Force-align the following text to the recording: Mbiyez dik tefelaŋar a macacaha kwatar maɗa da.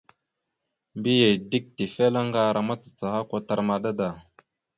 Mbiyez 0.97 1.37
dik 1.51 1.65
tefelaŋar 1.77 2.55
a 2.59 2.61
macacaha 2.67 3.19
kwatar 3.29 3.59
maɗa 3.67 3.91
da. 3.99 4.07